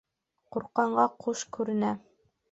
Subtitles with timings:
[0.55, 1.91] Курҡҡанға ҡуш күренә